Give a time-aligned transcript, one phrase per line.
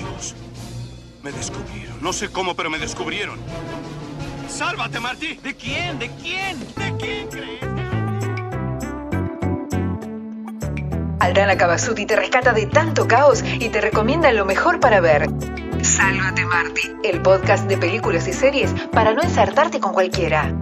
[0.00, 0.34] Dios.
[1.22, 1.96] Me descubrieron.
[2.00, 3.38] No sé cómo, pero me descubrieron.
[4.48, 5.34] ¡Sálvate, Marty!
[5.36, 5.98] ¿De quién?
[5.98, 6.58] ¿De quién?
[6.76, 7.60] ¿De quién crees?
[11.20, 15.28] Aldana Cabasuti te rescata de tanto caos y te recomienda lo mejor para ver.
[15.82, 16.92] Sálvate, Marty.
[17.04, 20.52] El podcast de películas y series para no ensartarte con cualquiera.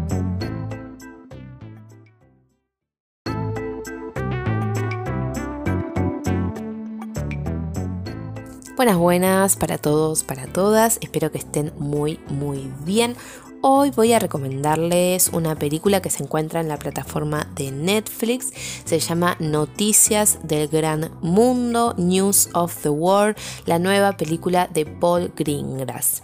[8.79, 10.99] Buenas, buenas para todos, para todas.
[11.01, 13.17] Espero que estén muy, muy bien.
[13.61, 18.53] Hoy voy a recomendarles una película que se encuentra en la plataforma de Netflix.
[18.85, 23.37] Se llama Noticias del Gran Mundo, News of the World,
[23.67, 26.23] la nueva película de Paul Greengrass.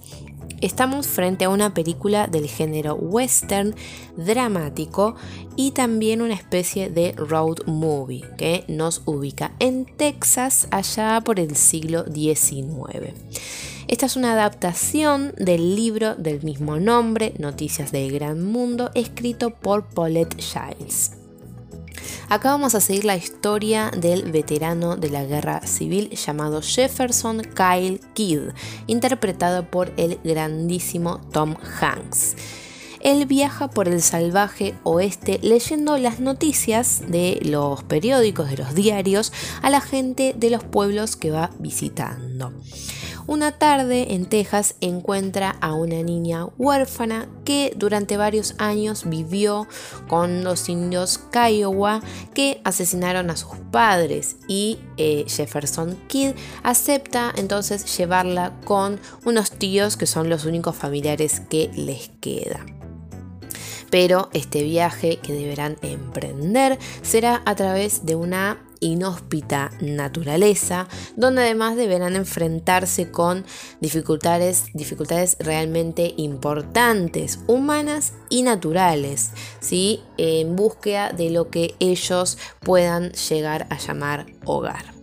[0.64, 3.74] Estamos frente a una película del género western
[4.16, 5.14] dramático
[5.56, 11.54] y también una especie de road movie que nos ubica en Texas allá por el
[11.54, 13.12] siglo XIX.
[13.88, 19.84] Esta es una adaptación del libro del mismo nombre, Noticias del Gran Mundo, escrito por
[19.84, 21.23] Paulette Giles.
[22.34, 28.00] Acá vamos a seguir la historia del veterano de la guerra civil llamado Jefferson Kyle
[28.12, 28.50] Kidd,
[28.88, 32.34] interpretado por el grandísimo Tom Hanks.
[32.98, 39.32] Él viaja por el salvaje oeste leyendo las noticias de los periódicos, de los diarios,
[39.62, 42.52] a la gente de los pueblos que va visitando.
[43.26, 49.66] Una tarde en Texas encuentra a una niña huérfana que durante varios años vivió
[50.08, 52.02] con los indios Kiowa
[52.34, 59.96] que asesinaron a sus padres y eh, Jefferson Kidd acepta entonces llevarla con unos tíos
[59.96, 62.74] que son los únicos familiares que les quedan
[63.88, 71.76] pero este viaje que deberán emprender será a través de una inhóspita naturaleza, donde además
[71.76, 73.44] deberán enfrentarse con
[73.80, 80.02] dificultades, dificultades realmente importantes, humanas y naturales, ¿sí?
[80.18, 84.93] en búsqueda de lo que ellos puedan llegar a llamar hogar.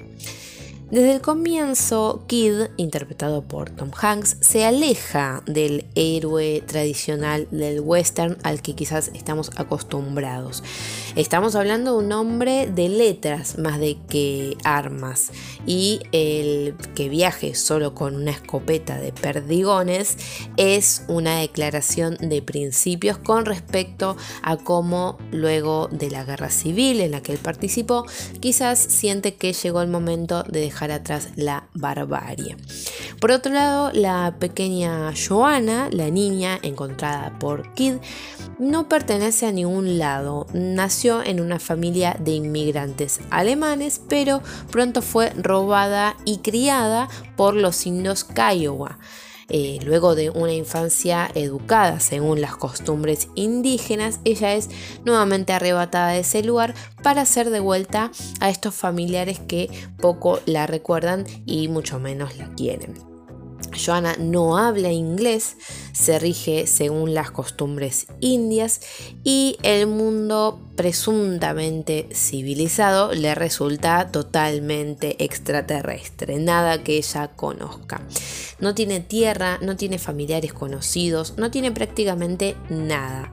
[0.92, 8.38] Desde el comienzo, Kid, interpretado por Tom Hanks, se aleja del héroe tradicional del western
[8.44, 10.66] al que quizás estamos acostumbrados.
[11.16, 15.32] Estamos hablando de un hombre de letras más de que armas
[15.66, 20.18] y el que viaje solo con una escopeta de perdigones
[20.58, 27.12] es una declaración de principios con respecto a cómo luego de la guerra civil en
[27.12, 28.06] la que él participó
[28.40, 32.58] quizás siente que llegó el momento de dejar atrás la barbarie.
[33.20, 37.98] Por otro lado, la pequeña Joanna, la niña encontrada por Kid,
[38.58, 40.48] no pertenece a ningún lado.
[40.54, 44.42] Nació en una familia de inmigrantes alemanes, pero
[44.72, 48.98] pronto fue robada y criada por los indios Kiowa.
[49.54, 54.70] Eh, luego de una infancia educada según las costumbres indígenas, ella es
[55.04, 56.74] nuevamente arrebatada de ese lugar
[57.04, 63.11] para ser devuelta a estos familiares que poco la recuerdan y mucho menos la quieren.
[63.84, 65.58] Joana no habla inglés,
[65.94, 68.82] se rige según las costumbres indias
[69.24, 78.02] y el mundo presuntamente civilizado le resulta totalmente extraterrestre, nada que ella conozca.
[78.60, 83.32] No tiene tierra, no tiene familiares conocidos, no tiene prácticamente nada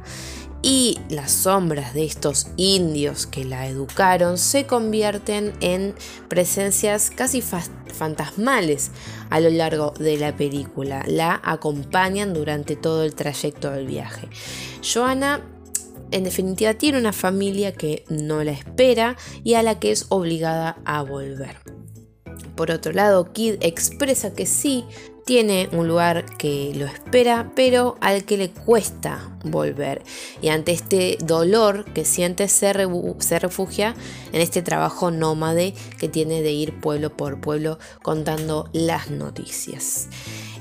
[0.63, 5.95] y las sombras de estos indios que la educaron se convierten en
[6.29, 8.91] presencias casi fantasmales
[9.31, 11.05] a lo largo de la película.
[11.07, 14.29] La acompañan durante todo el trayecto del viaje.
[14.83, 15.43] Joana
[16.11, 20.79] en definitiva tiene una familia que no la espera y a la que es obligada
[20.85, 21.78] a volver.
[22.59, 24.85] Por otro lado, Kid expresa que sí
[25.25, 30.03] tiene un lugar que lo espera, pero al que le cuesta volver.
[30.43, 33.95] Y ante este dolor que siente, se, refugia
[34.33, 40.09] en este trabajo nómade que tiene de ir pueblo por pueblo contando las noticias.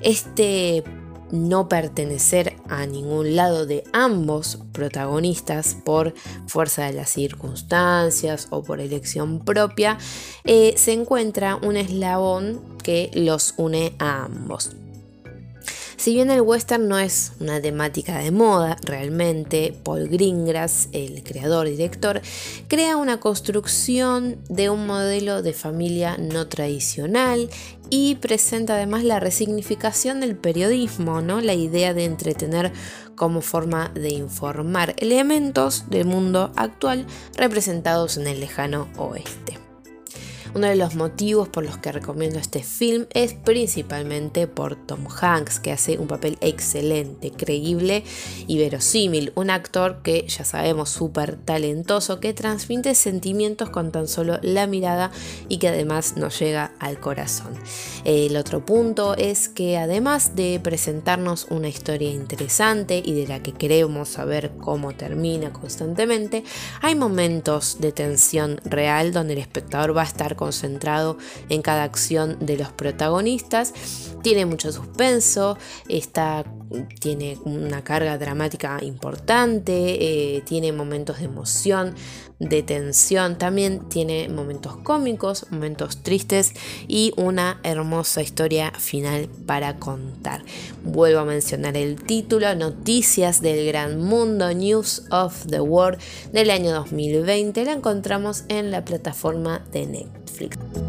[0.03, 0.83] Este
[1.31, 6.13] no pertenecer a ningún lado de ambos protagonistas por
[6.47, 9.97] fuerza de las circunstancias o por elección propia,
[10.44, 14.75] eh, se encuentra un eslabón que los une a ambos.
[15.97, 21.67] Si bien el western no es una temática de moda, realmente Paul Greengrass, el creador
[21.67, 22.21] y director,
[22.67, 27.49] crea una construcción de un modelo de familia no tradicional
[27.89, 31.41] y presenta además la resignificación del periodismo, ¿no?
[31.41, 32.71] la idea de entretener
[33.15, 39.66] como forma de informar elementos del mundo actual representados en el lejano oeste.
[40.57, 45.59] Uno de los motivos por los que recomiendo este film es principalmente por Tom Hanks,
[45.59, 48.04] que hace un papel excelente, creíble
[48.48, 49.33] y verosímil.
[49.36, 55.12] Un actor que ya sabemos súper talentoso, que transmite sentimientos con tan solo la mirada
[55.48, 57.54] y que además nos llega al corazón.
[58.04, 63.54] El otro punto es que además de presentarnos una historia interesante y de la que
[63.54, 66.44] queremos saber cómo termina constantemente,
[66.81, 71.17] hay momentos de tensión real donde el espectador va a estar concentrado
[71.49, 73.73] en cada acción de los protagonistas.
[74.23, 75.57] Tiene mucho suspenso,
[75.89, 76.45] está,
[76.99, 81.95] tiene una carga dramática importante, eh, tiene momentos de emoción,
[82.39, 86.53] de tensión, también tiene momentos cómicos, momentos tristes
[86.88, 90.44] y una hermosa historia final para contar.
[90.83, 95.99] Vuelvo a mencionar el título, Noticias del Gran Mundo, News of the World
[96.31, 97.65] del año 2020.
[97.65, 99.88] La encontramos en la plataforma de
[100.27, 100.86] Netflix.